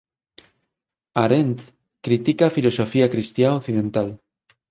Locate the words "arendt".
1.23-1.61